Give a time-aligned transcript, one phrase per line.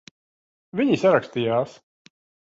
[0.79, 1.75] Viņi sarakstījās.